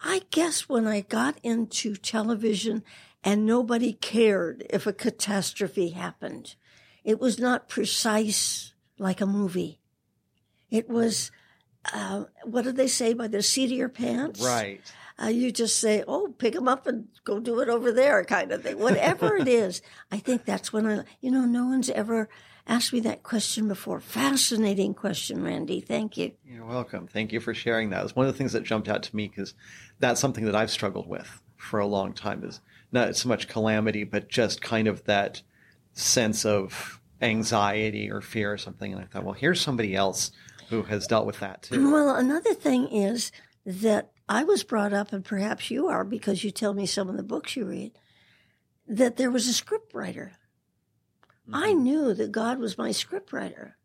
[0.00, 2.84] I guess when I got into television
[3.22, 6.54] and nobody cared if a catastrophe happened,
[7.04, 9.80] it was not precise like a movie.
[10.70, 11.30] It was,
[11.92, 14.42] uh, what do they say by the seat of your pants?
[14.42, 14.80] Right.
[15.20, 18.52] Uh, you just say, oh, pick them up and go do it over there kind
[18.52, 18.78] of thing.
[18.78, 19.82] Whatever it is,
[20.12, 22.28] I think that's when I, you know, no one's ever
[22.68, 23.98] asked me that question before.
[23.98, 25.80] Fascinating question, Randy.
[25.80, 26.32] Thank you.
[26.46, 27.08] You're welcome.
[27.08, 28.04] Thank you for sharing that.
[28.04, 29.54] It's one of the things that jumped out to me because
[29.98, 32.60] that's something that I've struggled with for a long time is
[32.92, 35.42] not so much calamity, but just kind of that
[35.98, 38.92] sense of anxiety or fear or something.
[38.92, 40.30] And I thought, well, here's somebody else
[40.68, 41.90] who has dealt with that too.
[41.90, 43.32] Well, another thing is
[43.64, 47.16] that I was brought up, and perhaps you are because you tell me some of
[47.16, 47.92] the books you read,
[48.86, 50.32] that there was a script writer.
[51.50, 53.78] I knew that God was my script writer.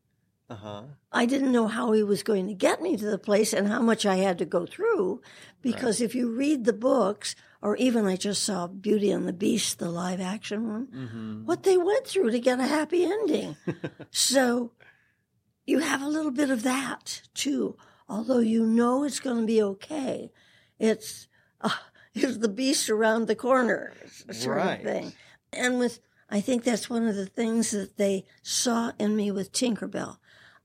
[0.49, 0.81] Uh huh.
[1.11, 3.81] I didn't know how he was going to get me to the place and how
[3.81, 5.21] much I had to go through
[5.61, 9.79] because if you read the books, or even I just saw Beauty and the Beast,
[9.79, 13.55] the live action one, what they went through to get a happy ending.
[14.11, 14.71] so
[15.65, 17.77] you have a little bit of that too.
[18.09, 20.29] Although you know it's going to be okay,
[20.77, 21.27] it's
[21.61, 21.69] uh,
[22.13, 23.93] is the beast around the corner
[24.31, 24.79] sort Right.
[24.79, 25.13] of thing.
[25.53, 25.99] And with
[26.29, 30.17] I think that's one of the things that they saw in me with Tinkerbell.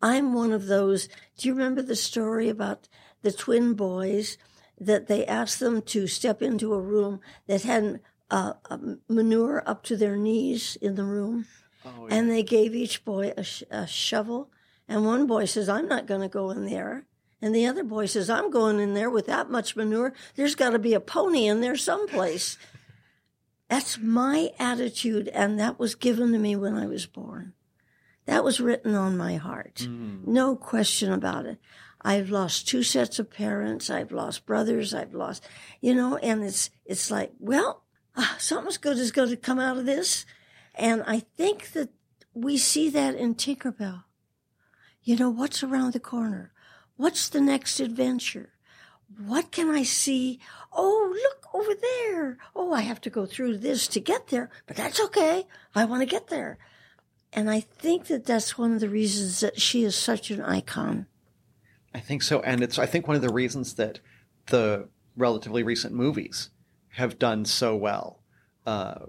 [0.03, 1.09] I'm one of those.
[1.37, 2.89] Do you remember the story about
[3.23, 4.37] the twin boys
[4.81, 8.53] that they asked them to step into a room that had uh,
[9.09, 11.47] manure up to their knees in the room?
[11.85, 14.51] Oh, And they gave each boy a, sh- a shovel.
[14.89, 17.07] And one boy says, I'm not going to go in there.
[17.41, 20.13] And the other boy says, I'm going in there with that much manure.
[20.35, 22.59] There's got to be a pony in there someplace.
[23.69, 25.29] That's my attitude.
[25.29, 27.53] And that was given to me when I was born.
[28.27, 29.87] That was written on my heart.
[29.89, 31.59] No question about it.
[32.03, 33.91] I've lost two sets of parents.
[33.91, 34.95] I've lost brothers.
[34.95, 35.47] I've lost,
[35.81, 37.83] you know, and it's, it's like, well,
[38.17, 40.25] ah, something's good is going to come out of this.
[40.75, 41.91] And I think that
[42.35, 44.05] we see that in Tinkerbell.
[45.03, 46.53] You know, what's around the corner?
[46.97, 48.51] What's the next adventure?
[49.17, 50.39] What can I see?
[50.73, 52.39] Oh, look over there.
[52.55, 55.47] Oh, I have to go through this to get there, but that's okay.
[55.75, 56.59] I want to get there.
[57.33, 61.07] And I think that that's one of the reasons that she is such an icon.
[61.95, 62.41] I think so.
[62.41, 64.01] And it's, I think, one of the reasons that
[64.47, 66.51] the relatively recent movies
[66.91, 68.21] have done so well
[68.67, 69.07] uh,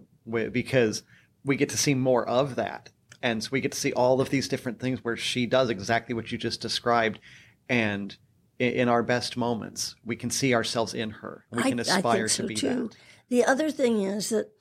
[0.51, 1.03] because
[1.43, 2.89] we get to see more of that.
[3.21, 6.15] And so we get to see all of these different things where she does exactly
[6.15, 7.19] what you just described.
[7.67, 8.15] And
[8.57, 11.45] in our best moments, we can see ourselves in her.
[11.51, 12.67] We can I aspire think so to be too.
[12.89, 12.97] that.
[13.29, 14.51] The other thing is that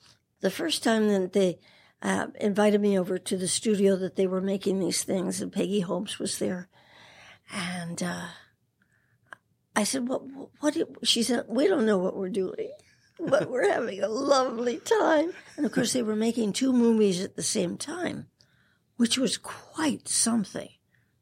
[0.41, 1.59] the first time that they
[2.01, 5.81] uh, invited me over to the studio that they were making these things, and Peggy
[5.81, 6.68] Holmes was there,
[7.51, 8.27] and uh,
[9.75, 10.23] I said, "What?
[10.59, 12.69] What?" She said, "We don't know what we're doing."
[13.19, 15.33] but we're having a lovely time.
[15.57, 18.27] And of course, they were making two movies at the same time,
[18.97, 20.69] which was quite something.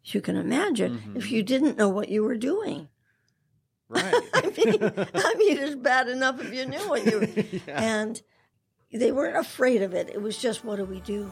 [0.04, 1.18] You can imagine mm-hmm.
[1.18, 2.88] if you didn't know what you were doing.
[3.90, 4.14] Right.
[4.34, 7.62] I mean, I mean, it's bad enough if you knew what you.
[7.68, 7.82] yeah.
[7.82, 8.22] And
[8.92, 10.10] they weren't afraid of it.
[10.10, 11.32] It was just, what do we do?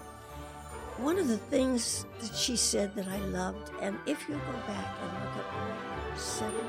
[0.97, 4.97] One of the things that she said that I loved, and if you go back
[5.01, 6.65] and look at seven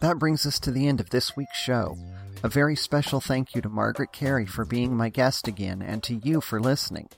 [0.00, 1.96] That brings us to the end of this week's show.
[2.42, 6.14] A very special thank you to Margaret Kerry for being my guest again and to
[6.16, 7.10] you for listening.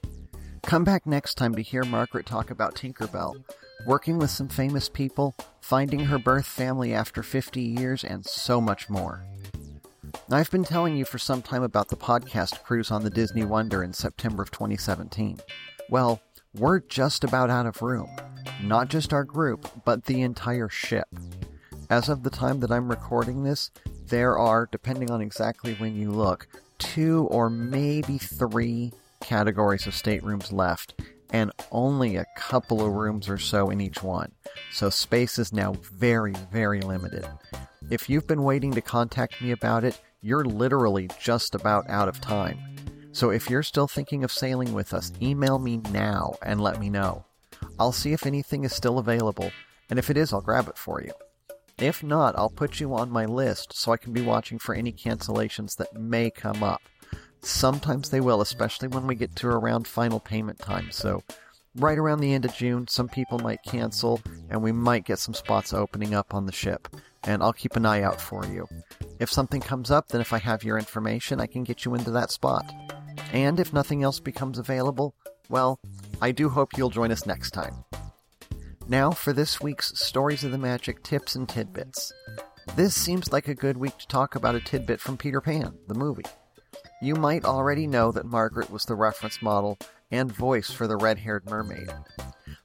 [0.62, 3.42] Come back next time to hear Margaret talk about Tinkerbell,
[3.86, 8.90] working with some famous people, finding her birth family after 50 years, and so much
[8.90, 9.24] more.
[10.30, 13.82] I've been telling you for some time about the podcast cruise on the Disney Wonder
[13.82, 15.38] in September of 2017.
[15.90, 16.20] Well,
[16.54, 18.08] we're just about out of room.
[18.62, 21.08] Not just our group, but the entire ship.
[21.90, 23.70] As of the time that I'm recording this,
[24.06, 26.46] there are, depending on exactly when you look,
[26.78, 30.94] two or maybe three categories of staterooms left,
[31.30, 34.32] and only a couple of rooms or so in each one.
[34.70, 37.26] So space is now very, very limited.
[37.92, 42.22] If you've been waiting to contact me about it, you're literally just about out of
[42.22, 42.58] time.
[43.12, 46.88] So if you're still thinking of sailing with us, email me now and let me
[46.88, 47.26] know.
[47.78, 49.52] I'll see if anything is still available,
[49.90, 51.12] and if it is, I'll grab it for you.
[51.76, 54.94] If not, I'll put you on my list so I can be watching for any
[54.94, 56.80] cancellations that may come up.
[57.42, 60.90] Sometimes they will, especially when we get to around final payment time.
[60.92, 61.24] So,
[61.76, 65.34] right around the end of June, some people might cancel, and we might get some
[65.34, 66.88] spots opening up on the ship.
[67.24, 68.66] And I'll keep an eye out for you.
[69.20, 72.10] If something comes up, then if I have your information, I can get you into
[72.10, 72.72] that spot.
[73.32, 75.14] And if nothing else becomes available,
[75.48, 75.78] well,
[76.20, 77.84] I do hope you'll join us next time.
[78.88, 82.12] Now for this week's Stories of the Magic tips and tidbits.
[82.74, 85.94] This seems like a good week to talk about a tidbit from Peter Pan, the
[85.94, 86.24] movie.
[87.00, 89.78] You might already know that Margaret was the reference model
[90.10, 91.90] and voice for the red haired mermaid.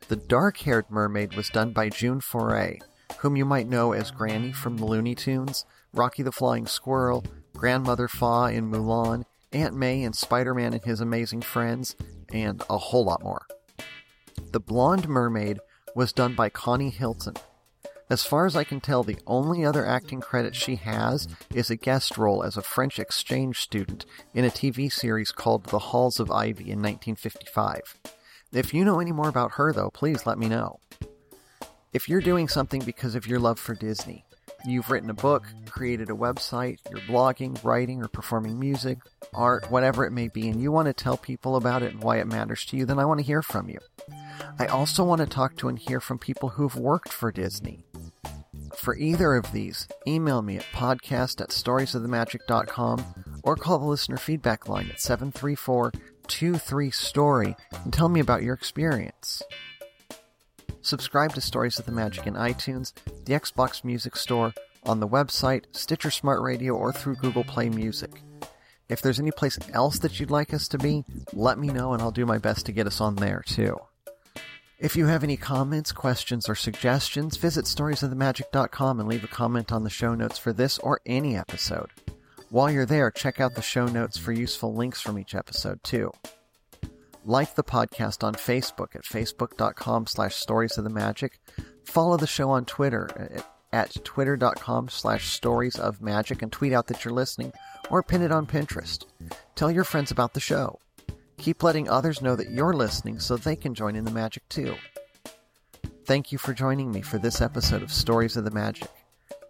[0.08, 2.80] The dark haired mermaid was done by June Foray,
[3.20, 8.08] whom you might know as Granny from the Looney Tunes, Rocky the Flying Squirrel, Grandmother
[8.08, 11.96] Fa in Mulan, Aunt May in Spider Man and His Amazing Friends,
[12.30, 13.48] and a whole lot more.
[14.52, 15.60] The blonde mermaid
[15.96, 17.36] was done by Connie Hilton.
[18.10, 21.76] As far as I can tell, the only other acting credit she has is a
[21.76, 26.32] guest role as a French exchange student in a TV series called The Halls of
[26.32, 27.98] Ivy in 1955.
[28.54, 30.80] If you know any more about her, though, please let me know.
[31.94, 34.26] If you're doing something because of your love for Disney,
[34.66, 39.00] you've written a book, created a website, you're blogging, writing, or performing music,
[39.34, 42.18] art, whatever it may be, and you want to tell people about it and why
[42.18, 43.80] it matters to you, then I want to hear from you.
[44.60, 47.86] I also want to talk to and hear from people who've worked for Disney.
[48.76, 54.68] For either of these, email me at podcast at storiesofthemagic.com or call the listener feedback
[54.68, 55.94] line at 734
[56.28, 59.42] 23 Story and tell me about your experience.
[60.82, 62.94] Subscribe to Stories of the Magic in iTunes,
[63.26, 64.54] the Xbox Music Store,
[64.84, 68.22] on the website, Stitcher Smart Radio, or through Google Play Music.
[68.90, 71.04] If there's any place else that you'd like us to be,
[71.34, 73.78] let me know and I'll do my best to get us on there too.
[74.80, 79.84] If you have any comments, questions, or suggestions, visit storiesofthemagic.com and leave a comment on
[79.84, 81.90] the show notes for this or any episode.
[82.50, 86.12] While you're there, check out the show notes for useful links from each episode, too.
[87.28, 91.42] Like the podcast on Facebook at facebook.com slash stories of the magic.
[91.84, 97.04] Follow the show on Twitter at, twitter.com slash stories of magic and tweet out that
[97.04, 97.52] you're listening
[97.90, 99.06] or pin it on Pinterest.
[99.56, 100.80] Tell your friends about the show.
[101.38, 104.76] Keep letting others know that you're listening so they can join in the magic too.
[106.06, 108.90] Thank you for joining me for this episode of Stories of the Magic.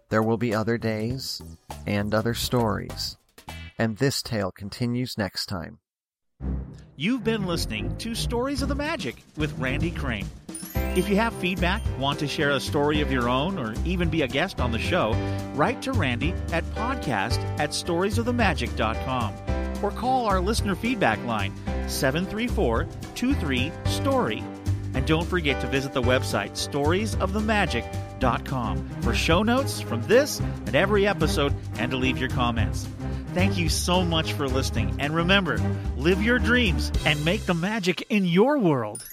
[0.08, 1.40] There will be other days
[1.86, 3.16] and other stories,
[3.78, 5.78] and this tale continues next time.
[7.00, 10.26] You've been listening to Stories of the Magic with Randy Crane.
[10.96, 14.22] If you have feedback, want to share a story of your own, or even be
[14.22, 15.12] a guest on the show,
[15.54, 19.32] write to Randy at podcast at storiesofthemagic.com
[19.80, 21.52] or call our listener feedback line
[21.86, 24.42] 734 23 STORY.
[24.94, 31.06] And don't forget to visit the website storiesofthemagic.com for show notes from this and every
[31.06, 32.88] episode and to leave your comments.
[33.38, 34.96] Thank you so much for listening.
[34.98, 35.58] And remember,
[35.96, 39.04] live your dreams and make the magic in your world.